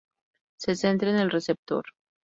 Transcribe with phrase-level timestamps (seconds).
[0.57, 1.85] Se centra en el receptor.